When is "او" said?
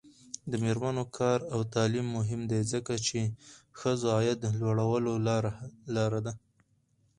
1.53-1.59